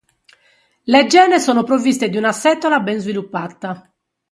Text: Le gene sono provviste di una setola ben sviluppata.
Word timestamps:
Le 0.87 1.05
gene 1.07 1.39
sono 1.39 1.63
provviste 1.63 2.09
di 2.09 2.17
una 2.17 2.31
setola 2.31 2.79
ben 2.79 2.97
sviluppata. 2.97 3.87